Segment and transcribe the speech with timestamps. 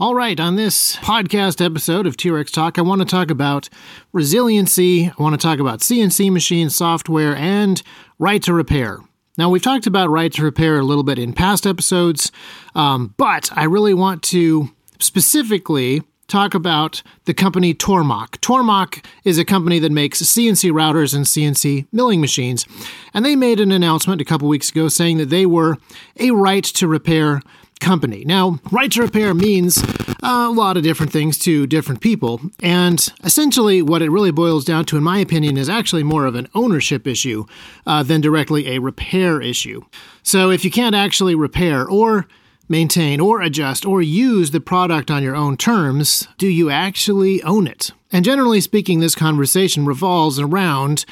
[0.00, 3.68] All right, on this podcast episode of T Rex Talk, I want to talk about
[4.12, 5.08] resiliency.
[5.08, 7.82] I want to talk about CNC machine software and
[8.16, 9.00] right to repair.
[9.38, 12.30] Now, we've talked about right to repair a little bit in past episodes,
[12.76, 18.38] um, but I really want to specifically talk about the company Tormach.
[18.38, 22.66] Tormach is a company that makes CNC routers and CNC milling machines,
[23.14, 25.76] and they made an announcement a couple weeks ago saying that they were
[26.20, 27.42] a right to repair
[27.80, 28.24] company.
[28.24, 29.82] Now, right to repair means
[30.22, 34.84] a lot of different things to different people, and essentially what it really boils down
[34.86, 37.44] to, in my opinion, is actually more of an ownership issue
[37.86, 39.82] uh, than directly a repair issue.
[40.22, 42.26] So if you can't actually repair or
[42.68, 47.66] maintain or adjust or use the product on your own terms, do you actually own
[47.66, 47.92] it?
[48.12, 51.04] And generally speaking, this conversation revolves around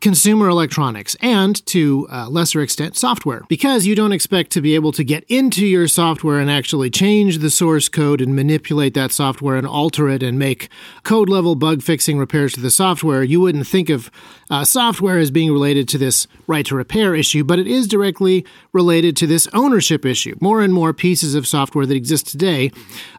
[0.00, 3.42] consumer electronics and, to a lesser extent, software.
[3.48, 7.38] Because you don't expect to be able to get into your software and actually change
[7.38, 10.68] the source code and manipulate that software and alter it and make
[11.02, 14.10] code level bug fixing repairs to the software, you wouldn't think of
[14.50, 18.44] uh, software as being related to this right to repair issue, but it is directly
[18.72, 20.36] related to this ownership issue.
[20.40, 22.72] More and more pieces of software that exist today,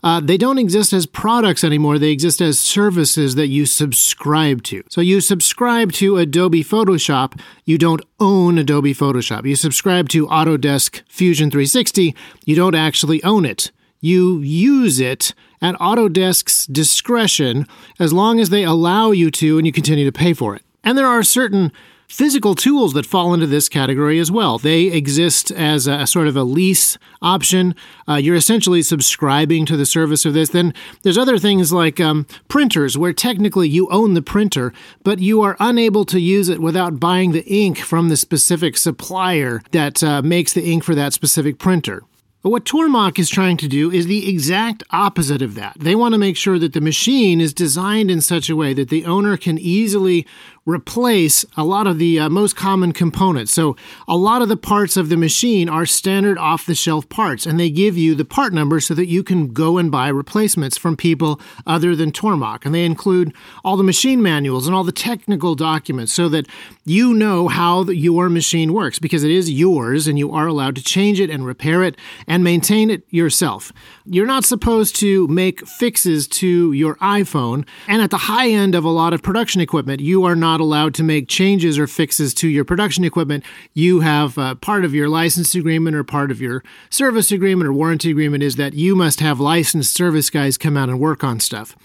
[0.04, 4.84] uh, they don't exist as products anymore, they exist as services that you subscribe to.
[4.90, 9.46] So you subscribe to Adobe Photoshop, you don't own Adobe Photoshop.
[9.46, 13.72] You subscribe to Autodesk Fusion 360, you don't actually own it.
[14.00, 17.68] You use it at Autodesk's discretion
[18.00, 20.64] as long as they allow you to and you continue to pay for it.
[20.82, 21.74] And there are certain
[22.12, 24.58] physical tools that fall into this category as well.
[24.58, 27.74] They exist as a, a sort of a lease option.
[28.08, 30.50] Uh, you're essentially subscribing to the service of this.
[30.50, 30.74] Then
[31.04, 34.74] there's other things like um, printers, where technically you own the printer,
[35.04, 39.62] but you are unable to use it without buying the ink from the specific supplier
[39.72, 42.04] that uh, makes the ink for that specific printer.
[42.42, 45.78] But what Tormach is trying to do is the exact opposite of that.
[45.80, 48.90] They want to make sure that the machine is designed in such a way that
[48.90, 50.26] the owner can easily
[50.66, 53.54] replace a lot of the uh, most common components.
[53.54, 53.76] So,
[54.08, 57.60] a lot of the parts of the machine are standard off the shelf parts, and
[57.60, 60.96] they give you the part number so that you can go and buy replacements from
[60.96, 62.66] people other than Tormach.
[62.66, 63.34] And they include
[63.64, 66.48] all the machine manuals and all the technical documents so that
[66.86, 70.84] you know how your machine works because it is yours and you are allowed to
[70.84, 71.96] change it and repair it
[72.32, 73.74] and maintain it yourself.
[74.06, 78.86] You're not supposed to make fixes to your iPhone, and at the high end of
[78.86, 82.48] a lot of production equipment, you are not allowed to make changes or fixes to
[82.48, 83.44] your production equipment,
[83.74, 87.74] you have uh, part of your license agreement or part of your service agreement or
[87.74, 91.38] warranty agreement is that you must have licensed service guys come out and work on
[91.38, 91.76] stuff.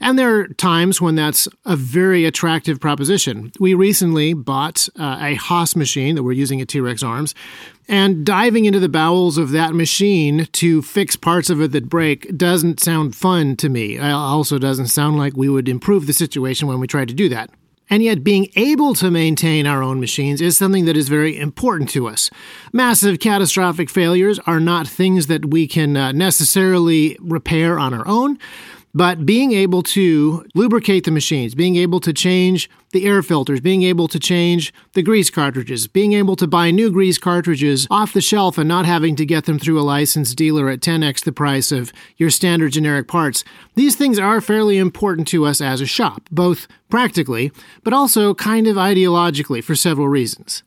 [0.00, 3.52] And there are times when that's a very attractive proposition.
[3.58, 7.34] We recently bought uh, a Haas machine that we're using at T Rex Arms,
[7.88, 12.36] and diving into the bowels of that machine to fix parts of it that break
[12.36, 13.96] doesn't sound fun to me.
[13.96, 17.28] It also doesn't sound like we would improve the situation when we tried to do
[17.28, 17.50] that.
[17.88, 21.88] And yet, being able to maintain our own machines is something that is very important
[21.90, 22.30] to us.
[22.72, 28.38] Massive catastrophic failures are not things that we can uh, necessarily repair on our own.
[28.96, 33.82] But being able to lubricate the machines, being able to change the air filters, being
[33.82, 38.22] able to change the grease cartridges, being able to buy new grease cartridges off the
[38.22, 41.70] shelf and not having to get them through a licensed dealer at 10x the price
[41.72, 46.22] of your standard generic parts, these things are fairly important to us as a shop,
[46.30, 47.52] both practically,
[47.84, 50.62] but also kind of ideologically for several reasons.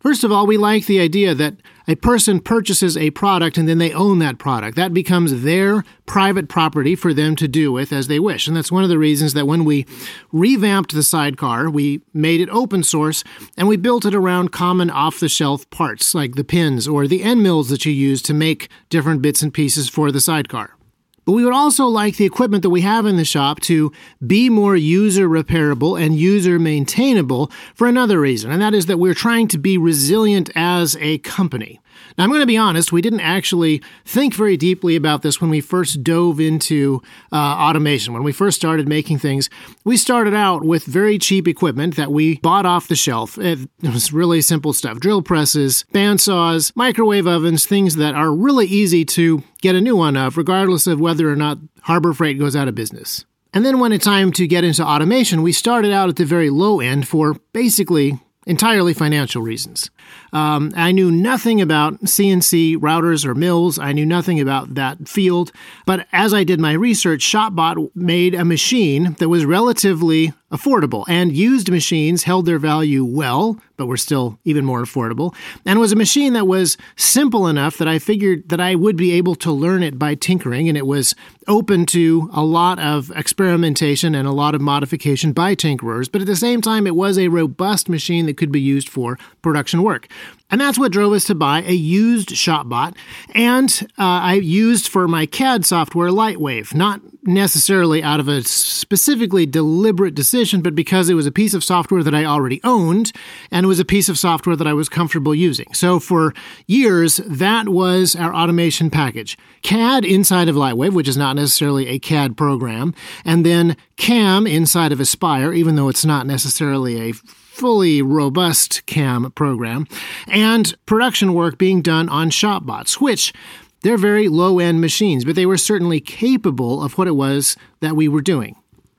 [0.00, 1.56] First of all, we like the idea that
[1.86, 4.74] a person purchases a product and then they own that product.
[4.76, 8.48] That becomes their private property for them to do with as they wish.
[8.48, 9.84] And that's one of the reasons that when we
[10.32, 13.22] revamped the sidecar, we made it open source
[13.58, 17.22] and we built it around common off the shelf parts like the pins or the
[17.22, 20.76] end mills that you use to make different bits and pieces for the sidecar.
[21.24, 23.92] But we would also like the equipment that we have in the shop to
[24.26, 29.14] be more user repairable and user maintainable for another reason, and that is that we're
[29.14, 31.80] trying to be resilient as a company.
[32.16, 35.50] Now, I'm going to be honest, we didn't actually think very deeply about this when
[35.50, 37.02] we first dove into
[37.32, 38.12] uh, automation.
[38.12, 39.48] When we first started making things,
[39.84, 43.38] we started out with very cheap equipment that we bought off the shelf.
[43.38, 49.04] It, was really simple stuff drill presses, bandsaws, microwave ovens, things that are really easy
[49.04, 52.68] to get a new one of, regardless of whether or not Harbor Freight goes out
[52.68, 53.24] of business.
[53.52, 56.50] And then when it's time to get into automation, we started out at the very
[56.50, 59.90] low end for basically entirely financial reasons.
[60.32, 63.78] Um, I knew nothing about CNC routers or mills.
[63.78, 65.52] I knew nothing about that field.
[65.86, 71.32] But as I did my research, ShopBot made a machine that was relatively affordable, and
[71.32, 75.34] used machines held their value well but were still even more affordable.
[75.64, 78.94] And it was a machine that was simple enough that I figured that I would
[78.94, 80.68] be able to learn it by tinkering.
[80.68, 81.14] And it was
[81.48, 86.12] open to a lot of experimentation and a lot of modification by tinkerers.
[86.12, 89.18] But at the same time, it was a robust machine that could be used for
[89.40, 90.08] production work.
[90.50, 92.96] And that's what drove us to buy a used ShopBot.
[93.34, 99.46] And uh, I used for my CAD software Lightwave, not necessarily out of a specifically
[99.46, 103.12] deliberate decision, but because it was a piece of software that I already owned
[103.50, 105.72] and it was a piece of software that I was comfortable using.
[105.74, 106.34] So for
[106.66, 109.36] years, that was our automation package.
[109.62, 112.94] CAD inside of Lightwave, which is not necessarily a CAD program,
[113.24, 117.14] and then CAM inside of Aspire, even though it's not necessarily a
[117.60, 119.86] fully robust CAM program,
[120.26, 123.34] and production work being done on ShopBots, which
[123.82, 127.94] they're very low end machines, but they were certainly capable of what it was that
[127.94, 128.56] we were doing.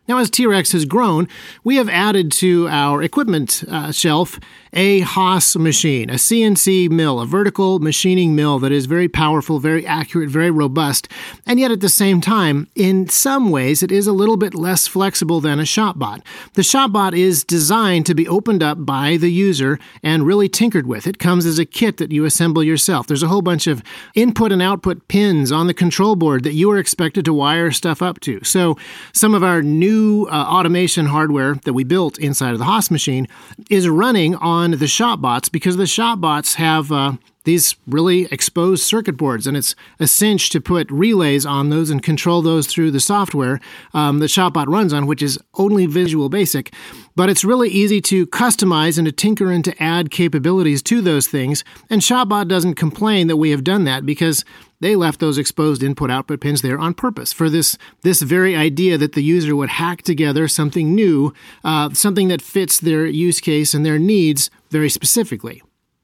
[0.08, 1.28] Now, as T-Rex has grown,
[1.64, 4.40] we have added to our equipment uh, shelf
[4.74, 9.86] a Haas machine, a CNC mill, a vertical machining mill that is very powerful, very
[9.86, 11.10] accurate, very robust,
[11.46, 14.88] and yet at the same time, in some ways, it is a little bit less
[14.88, 16.22] flexible than a ShopBot.
[16.54, 21.06] The ShopBot is designed to be opened up by the user and really tinkered with.
[21.06, 23.08] It comes as a kit that you assemble yourself.
[23.08, 23.84] There's a whole bunch of
[24.16, 28.02] input and output pins on the control board that you are expected to wire stuff
[28.02, 28.42] up to.
[28.44, 28.78] So,
[29.14, 33.28] some of our new uh, automation hardware that we built inside of the Haas machine
[33.70, 37.14] is running on on the ShopBots because the ShopBots have uh,
[37.44, 42.04] these really exposed circuit boards, and it's a cinch to put relays on those and
[42.04, 43.60] control those through the software
[43.94, 46.72] um, that ShopBot runs on, which is only Visual Basic.
[47.16, 51.28] But it's really easy to customize and to tinker and to add capabilities to those
[51.28, 54.46] things, and ShopBot doesn't complain that we have done that because
[54.82, 59.14] they left those exposed input-output pins there on purpose for this this very idea that
[59.14, 61.34] the user would hack together something new,
[61.64, 65.62] uh, something that fits their use case and their needs very specifically.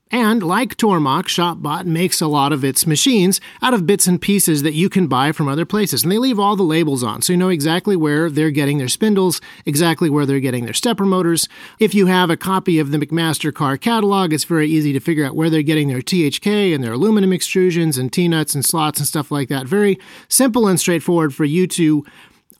[0.09, 4.63] And like Tormach, ShopBot makes a lot of its machines out of bits and pieces
[4.63, 6.04] that you can buy from other places.
[6.04, 8.88] And they leave all the labels on, so you know exactly where they're getting their
[8.88, 11.50] spindles, exactly where they're getting their stepper motors.
[11.77, 15.36] If you have a copy of the McMaster-Carr catalog, it's very easy to figure out
[15.36, 19.30] where they're getting their THK and their aluminum extrusions and T-nuts and slots and stuff
[19.30, 19.68] like that.
[19.68, 20.00] Very
[20.30, 22.06] simple and straightforward for you to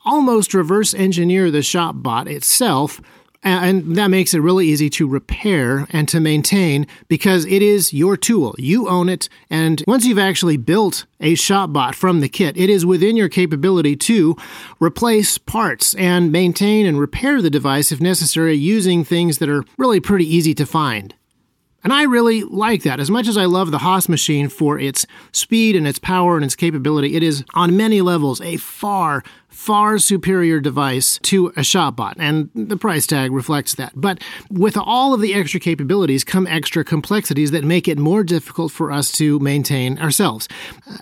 [0.04, 3.00] almost reverse engineer the ShopBot itself
[3.44, 8.18] and that makes it really easy to repair and to maintain because it is your
[8.18, 8.56] tool.
[8.58, 9.30] You own it.
[9.50, 13.96] And once you've actually built a ShopBot from the kit, it is within your capability
[13.96, 14.36] to
[14.80, 20.00] replace parts and maintain and repair the device if necessary using things that are really
[20.00, 21.14] pretty easy to find.
[21.84, 23.00] And I really like that.
[23.00, 26.44] As much as I love the Haas machine for its speed and its power and
[26.44, 32.16] its capability, it is on many levels a far, far superior device to a ShopBot,
[32.18, 33.94] and the price tag reflects that.
[33.96, 38.72] But with all of the extra capabilities come extra complexities that make it more difficult
[38.72, 40.48] for us to maintain ourselves.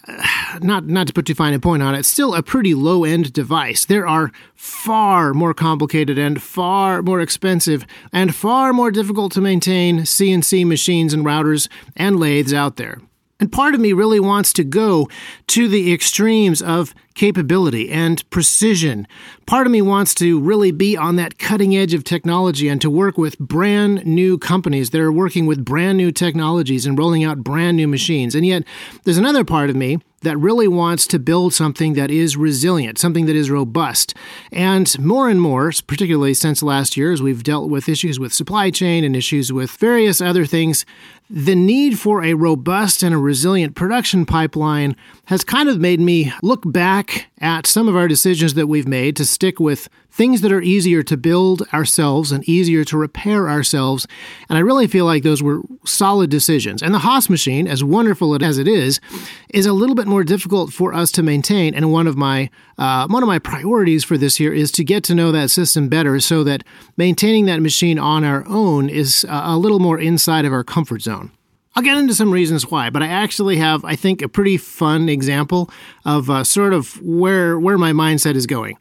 [0.07, 3.03] Uh, not, not to put too fine a point on it, still a pretty low
[3.03, 3.86] end device.
[3.86, 10.00] There are far more complicated and far more expensive and far more difficult to maintain
[10.00, 13.00] CNC machines and routers and lathes out there.
[13.39, 15.09] And part of me really wants to go
[15.47, 19.07] to the extremes of capability and precision.
[19.45, 22.89] Part of me wants to really be on that cutting edge of technology and to
[22.89, 27.43] work with brand new companies that are working with brand new technologies and rolling out
[27.43, 28.35] brand new machines.
[28.35, 28.63] And yet,
[29.03, 33.25] there's another part of me that really wants to build something that is resilient, something
[33.27, 34.13] that is robust.
[34.51, 38.70] And more and more, particularly since last year, as we've dealt with issues with supply
[38.70, 40.86] chain and issues with various other things,
[41.29, 46.32] the need for a robust and a resilient production pipeline has kind of made me
[46.44, 50.51] look back at some of our decisions that we've made to stick with things that
[50.51, 54.08] are easier to build ourselves and easier to repair ourselves.
[54.48, 56.82] And I really feel like those were solid decisions.
[56.82, 59.01] And the Haas machine, as wonderful as it is,
[59.50, 61.74] is a little bit more difficult for us to maintain.
[61.74, 65.03] And one of my uh, one of my priorities for this year is to get
[65.05, 66.63] to know that system better, so that
[66.98, 71.31] maintaining that machine on our own is a little more inside of our comfort zone.
[71.75, 75.10] I'll get into some reasons why, but I actually have, I think, a pretty fun
[75.10, 75.69] example
[76.05, 78.77] of uh, sort of where where my mindset is going.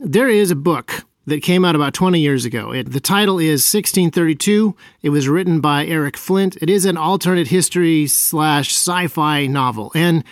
[0.00, 2.72] There is a book that came out about 20 years ago.
[2.72, 4.74] It, the title is 1632.
[5.02, 6.56] It was written by Eric Flint.
[6.62, 10.24] It is an alternate history slash sci-fi novel, and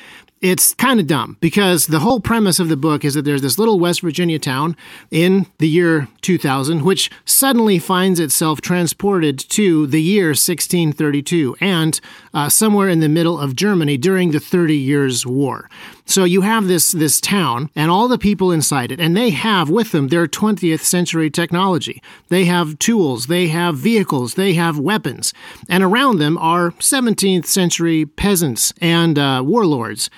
[0.42, 3.58] it's kind of dumb because the whole premise of the book is that there's this
[3.58, 4.76] little West Virginia town
[5.10, 12.00] in the year 2000, which suddenly finds itself transported to the year 1632 and
[12.34, 15.70] uh, somewhere in the middle of Germany during the Thirty Years' War.
[16.08, 19.68] So you have this this town and all the people inside it, and they have
[19.68, 22.00] with them their 20th century technology.
[22.28, 25.34] They have tools, they have vehicles, they have weapons,
[25.68, 30.08] and around them are 17th century peasants and uh, warlords.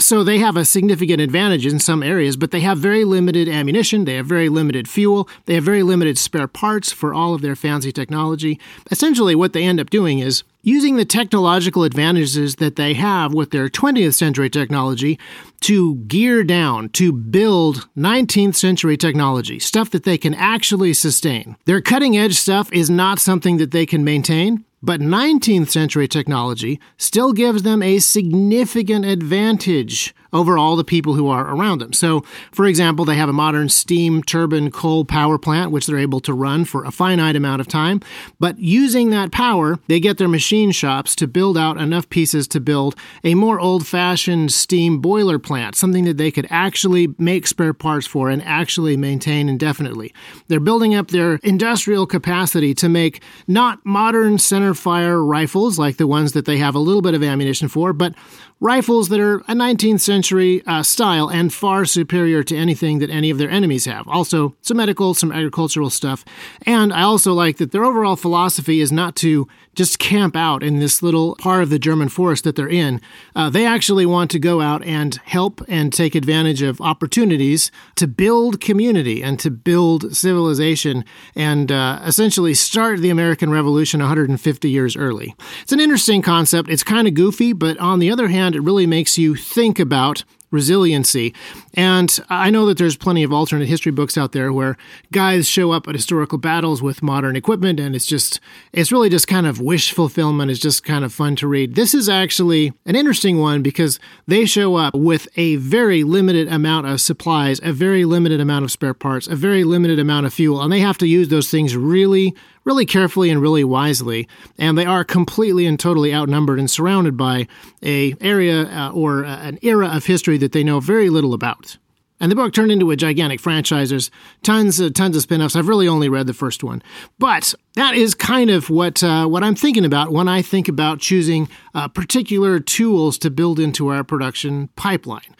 [0.00, 4.04] So they have a significant advantage in some areas, but they have very limited ammunition,
[4.04, 7.54] they have very limited fuel, they have very limited spare parts for all of their
[7.54, 8.58] fancy technology.
[8.90, 13.52] Essentially, what they end up doing is using the technological advantages that they have with
[13.52, 15.16] their 20th century technology
[15.60, 21.56] to gear down to build 19th century technology, stuff that they can actually sustain.
[21.66, 24.65] Their cutting edge stuff is not something that they can maintain.
[24.82, 31.28] But 19th century technology still gives them a significant advantage over all the people who
[31.28, 31.94] are around them.
[31.94, 32.20] So,
[32.52, 36.34] for example, they have a modern steam turbine coal power plant, which they're able to
[36.34, 38.00] run for a finite amount of time.
[38.38, 42.60] But using that power, they get their machine shops to build out enough pieces to
[42.60, 47.72] build a more old fashioned steam boiler plant, something that they could actually make spare
[47.72, 50.12] parts for and actually maintain indefinitely.
[50.48, 56.06] They're building up their industrial capacity to make not modern center fire rifles like the
[56.06, 58.14] ones that they have a little bit of ammunition for, but
[58.60, 63.28] rifles that are a 19th century uh, style and far superior to anything that any
[63.30, 64.08] of their enemies have.
[64.08, 66.24] Also, some medical, some agricultural stuff.
[66.64, 70.78] And I also like that their overall philosophy is not to just camp out in
[70.78, 73.00] this little part of the German forest that they're in.
[73.34, 78.06] Uh, they actually want to go out and help and take advantage of opportunities to
[78.06, 84.96] build community and to build civilization and uh, essentially start the American Revolution 150 years
[84.96, 85.34] early.
[85.60, 86.70] It's an interesting concept.
[86.70, 90.24] It's kind of goofy, but on the other hand, it really makes you think about
[90.50, 91.34] resiliency.
[91.74, 94.76] And I know that there's plenty of alternate history books out there where
[95.12, 98.40] guys show up at historical battles with modern equipment and it's just
[98.72, 101.74] it's really just kind of wish fulfillment it's just kind of fun to read.
[101.74, 106.86] This is actually an interesting one because they show up with a very limited amount
[106.86, 110.62] of supplies, a very limited amount of spare parts, a very limited amount of fuel,
[110.62, 112.34] and they have to use those things really
[112.66, 117.46] really carefully and really wisely, and they are completely and totally outnumbered and surrounded by
[117.82, 121.78] a area uh, or uh, an era of history that they know very little about.
[122.18, 123.90] And the book turned into a gigantic franchise.
[123.90, 124.10] There's
[124.42, 125.54] tons, uh, tons of spin-offs.
[125.54, 126.82] I've really only read the first one,
[127.18, 130.98] but that is kind of what uh, what I'm thinking about when I think about
[130.98, 135.36] choosing uh, particular tools to build into our production pipeline.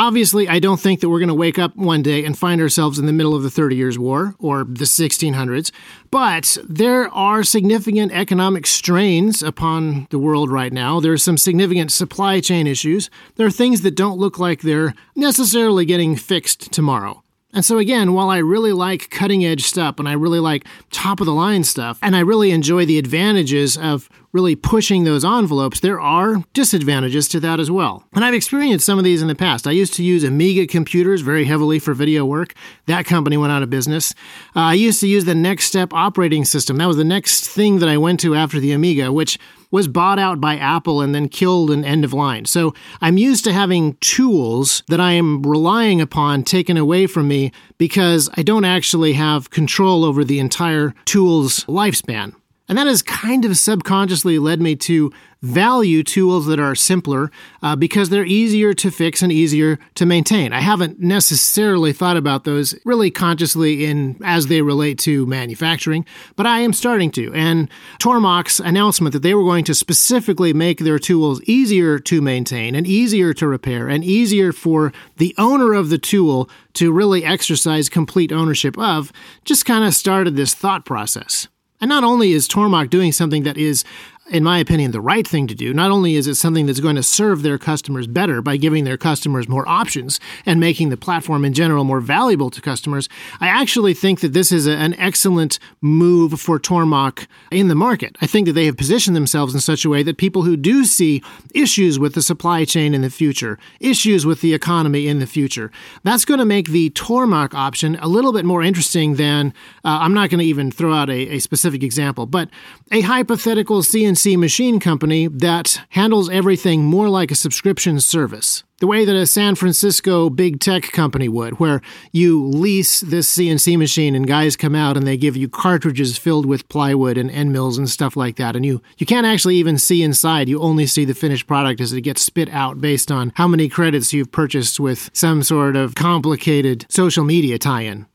[0.00, 2.98] Obviously, I don't think that we're going to wake up one day and find ourselves
[2.98, 5.70] in the middle of the Thirty Years' War or the 1600s,
[6.10, 11.00] but there are significant economic strains upon the world right now.
[11.00, 13.10] There are some significant supply chain issues.
[13.36, 17.22] There are things that don't look like they're necessarily getting fixed tomorrow.
[17.52, 21.20] And so, again, while I really like cutting edge stuff and I really like top
[21.20, 25.80] of the line stuff, and I really enjoy the advantages of really pushing those envelopes,
[25.80, 28.04] there are disadvantages to that as well.
[28.12, 29.66] And I've experienced some of these in the past.
[29.66, 32.54] I used to use Amiga computers very heavily for video work.
[32.86, 34.14] That company went out of business.
[34.54, 36.76] Uh, I used to use the NeXTSTEP operating system.
[36.76, 39.38] That was the next thing that I went to after the Amiga, which
[39.70, 42.44] was bought out by Apple and then killed in end of line.
[42.44, 47.52] So I'm used to having tools that I am relying upon taken away from me
[47.78, 52.34] because I don't actually have control over the entire tool's lifespan.
[52.70, 55.12] And that has kind of subconsciously led me to
[55.42, 60.52] value tools that are simpler uh, because they're easier to fix and easier to maintain.
[60.52, 66.46] I haven't necessarily thought about those really consciously in as they relate to manufacturing, but
[66.46, 67.34] I am starting to.
[67.34, 72.76] And Tormach's announcement that they were going to specifically make their tools easier to maintain
[72.76, 77.88] and easier to repair and easier for the owner of the tool to really exercise
[77.88, 79.10] complete ownership of
[79.44, 81.48] just kind of started this thought process.
[81.80, 83.84] And not only is Tormach doing something that is
[84.30, 85.74] in my opinion, the right thing to do.
[85.74, 88.96] Not only is it something that's going to serve their customers better by giving their
[88.96, 93.08] customers more options and making the platform in general more valuable to customers,
[93.40, 98.16] I actually think that this is a, an excellent move for Tormach in the market.
[98.22, 100.84] I think that they have positioned themselves in such a way that people who do
[100.84, 101.22] see
[101.52, 105.72] issues with the supply chain in the future, issues with the economy in the future,
[106.04, 109.48] that's going to make the Tormach option a little bit more interesting than
[109.84, 112.48] uh, I'm not going to even throw out a, a specific example, but
[112.92, 118.64] a hypothetical CNC CNC machine company that handles everything more like a subscription service.
[118.80, 121.80] The way that a San Francisco big tech company would, where
[122.12, 126.44] you lease this CNC machine and guys come out and they give you cartridges filled
[126.44, 128.56] with plywood and end mills and stuff like that.
[128.56, 130.50] And you, you can't actually even see inside.
[130.50, 133.70] You only see the finished product as it gets spit out based on how many
[133.70, 138.06] credits you've purchased with some sort of complicated social media tie in.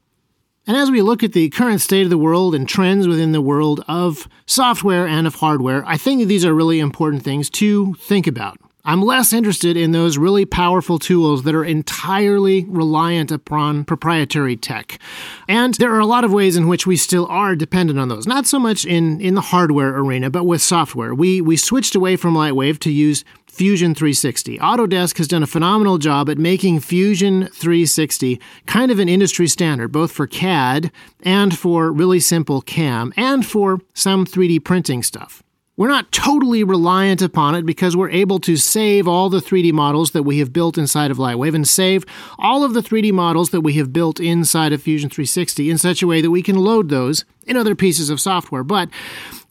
[0.68, 3.42] And as we look at the current state of the world and trends within the
[3.42, 8.26] world of software and of hardware, I think these are really important things to think
[8.26, 8.60] about.
[8.88, 15.00] I'm less interested in those really powerful tools that are entirely reliant upon proprietary tech.
[15.48, 18.28] And there are a lot of ways in which we still are dependent on those.
[18.28, 21.16] Not so much in, in the hardware arena, but with software.
[21.16, 24.60] We, we switched away from Lightwave to use Fusion 360.
[24.60, 29.92] Autodesk has done a phenomenal job at making Fusion 360 kind of an industry standard,
[29.94, 30.92] both for CAD
[31.24, 35.42] and for really simple CAM and for some 3D printing stuff.
[35.78, 40.12] We're not totally reliant upon it because we're able to save all the 3D models
[40.12, 42.06] that we have built inside of Lightwave and save
[42.40, 46.02] all of the 3D models that we have built inside of Fusion 360 in such
[46.02, 48.64] a way that we can load those in other pieces of software.
[48.64, 48.90] But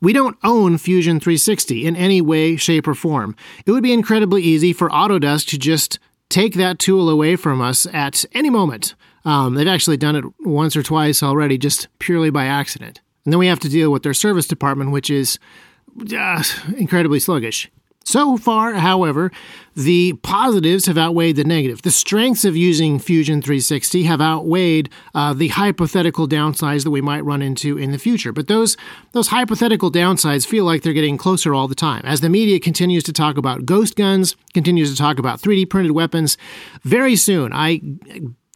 [0.01, 3.37] we don't own Fusion 360 in any way, shape, or form.
[3.67, 5.99] It would be incredibly easy for Autodesk to just
[6.31, 8.95] take that tool away from us at any moment.
[9.27, 13.03] Um, they've actually done it once or twice already, just purely by accident.
[13.27, 15.39] And then we have to deal with their service department, which is
[16.17, 16.43] uh,
[16.77, 17.71] incredibly sluggish.
[18.05, 19.33] So far, however,
[19.75, 21.83] the positives have outweighed the negative.
[21.83, 27.25] The strengths of using Fusion 360 have outweighed uh, the hypothetical downsides that we might
[27.25, 28.31] run into in the future.
[28.31, 28.77] But those
[29.13, 32.03] those hypothetical downsides feel like they're getting closer all the time.
[32.05, 35.93] As the media continues to talk about ghost guns, continues to talk about 3D printed
[35.93, 36.37] weapons,
[36.83, 37.81] very soon I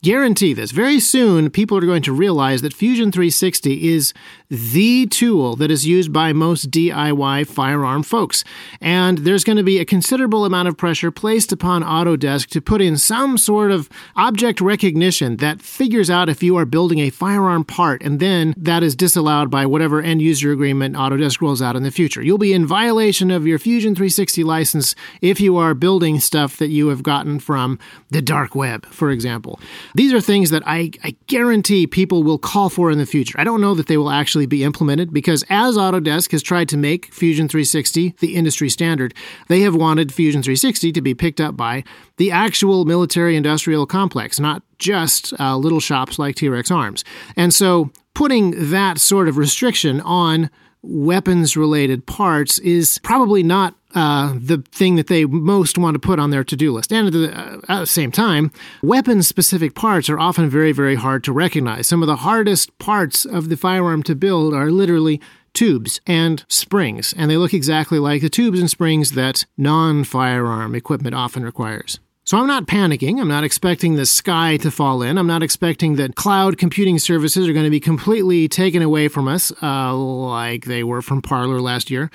[0.02, 4.14] guarantee this very soon people are going to realize that Fusion 360 is
[4.48, 8.44] the tool that is used by most DIY firearm folks.
[8.80, 12.80] And there's going to be a considerable amount of pressure placed upon Autodesk to put
[12.80, 17.64] in some sort of object recognition that figures out if you are building a firearm
[17.64, 21.82] part, and then that is disallowed by whatever end user agreement Autodesk rolls out in
[21.82, 22.22] the future.
[22.22, 26.68] You'll be in violation of your Fusion 360 license if you are building stuff that
[26.68, 27.78] you have gotten from
[28.10, 29.60] the dark web, for example.
[29.98, 33.34] These are things that I, I guarantee people will call for in the future.
[33.40, 36.76] I don't know that they will actually be implemented because as Autodesk has tried to
[36.76, 39.12] make Fusion 360 the industry standard,
[39.48, 41.82] they have wanted Fusion 360 to be picked up by
[42.16, 47.02] the actual military industrial complex, not just uh, little shops like T Rex Arms.
[47.34, 50.48] And so putting that sort of restriction on
[50.82, 56.18] weapons related parts is probably not uh, the thing that they most want to put
[56.18, 56.92] on their to do list.
[56.92, 60.94] And at the, uh, at the same time, weapon specific parts are often very, very
[60.94, 61.86] hard to recognize.
[61.86, 65.20] Some of the hardest parts of the firearm to build are literally
[65.54, 70.74] tubes and springs, and they look exactly like the tubes and springs that non firearm
[70.74, 71.98] equipment often requires.
[72.28, 73.22] So I'm not panicking.
[73.22, 75.16] I'm not expecting the sky to fall in.
[75.16, 79.26] I'm not expecting that cloud computing services are going to be completely taken away from
[79.26, 82.10] us, uh, like they were from Parler last year.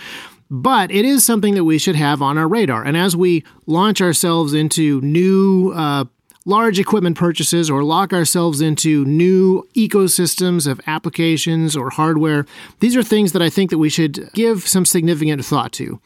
[0.51, 2.83] But it is something that we should have on our radar.
[2.83, 6.05] And as we launch ourselves into new uh,
[6.45, 12.45] large equipment purchases or lock ourselves into new ecosystems of applications or hardware,
[12.81, 15.99] these are things that I think that we should give some significant thought to.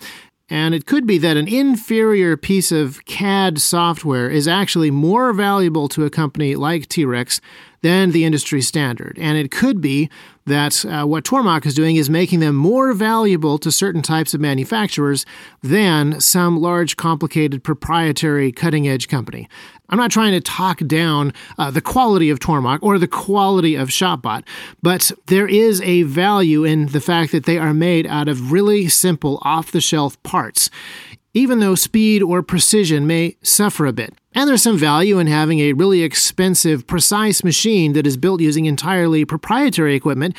[0.49, 5.89] And it could be that an inferior piece of CAD software is actually more valuable
[5.89, 7.41] to a company like T Rex
[7.81, 9.17] than the industry standard.
[9.19, 10.09] And it could be
[10.45, 14.39] that uh, what Tormach is doing is making them more valuable to certain types of
[14.39, 15.25] manufacturers
[15.61, 19.47] than some large, complicated, proprietary, cutting edge company.
[19.89, 23.89] I'm not trying to talk down uh, the quality of Tormach or the quality of
[23.89, 24.43] ShopBot,
[24.81, 28.89] but there is a value in the fact that they are made out of really
[28.89, 30.69] simple, off the shelf parts,
[31.33, 34.13] even though speed or precision may suffer a bit.
[34.33, 38.65] And there's some value in having a really expensive, precise machine that is built using
[38.65, 40.35] entirely proprietary equipment,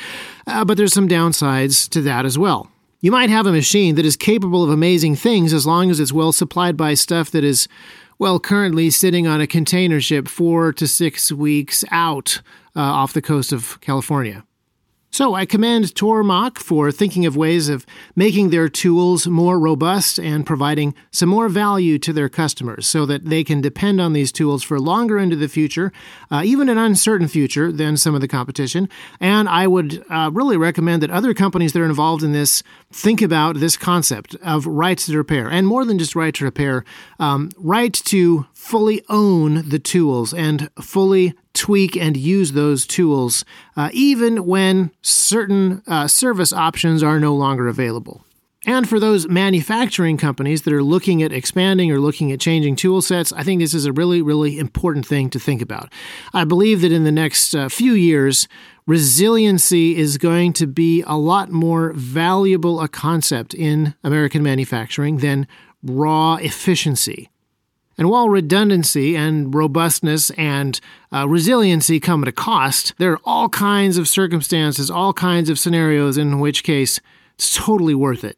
[0.47, 2.71] uh, but there's some downsides to that as well.
[3.01, 6.11] You might have a machine that is capable of amazing things as long as it's
[6.11, 7.67] well supplied by stuff that is
[8.19, 12.41] well, currently sitting on a container ship four to six weeks out
[12.75, 14.43] uh, off the coast of California.
[15.11, 20.45] So I commend Tormach for thinking of ways of making their tools more robust and
[20.45, 24.63] providing some more value to their customers so that they can depend on these tools
[24.63, 25.91] for longer into the future,
[26.29, 28.87] uh, even an uncertain future than some of the competition.
[29.19, 33.21] And I would uh, really recommend that other companies that are involved in this think
[33.21, 36.85] about this concept of rights to repair, and more than just right to repair,
[37.19, 43.45] um, right to fully own the tools and fully tweak and use those tools,
[43.77, 48.23] uh, even when certain uh, service options are no longer available.
[48.65, 53.01] And for those manufacturing companies that are looking at expanding or looking at changing tool
[53.01, 55.91] sets, I think this is a really, really important thing to think about.
[56.33, 58.49] I believe that in the next uh, few years,
[58.85, 65.47] resiliency is going to be a lot more valuable a concept in American manufacturing than
[65.81, 67.29] raw efficiency.
[67.99, 70.79] And while redundancy and robustness and
[71.13, 75.59] uh, resiliency come at a cost, there are all kinds of circumstances, all kinds of
[75.59, 77.01] scenarios in which case
[77.35, 78.37] it's totally worth it.